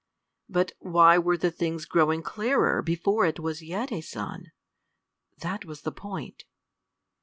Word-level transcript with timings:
But 0.49 0.71
why 0.79 1.19
were 1.19 1.37
the 1.37 1.51
things 1.51 1.85
growing 1.85 2.23
clearer 2.23 2.81
before 2.81 3.27
it 3.27 3.39
was 3.39 3.61
yet 3.61 3.91
a 3.91 4.01
sun? 4.01 4.51
That 5.41 5.63
was 5.63 5.83
the 5.83 5.91
point. 5.91 6.43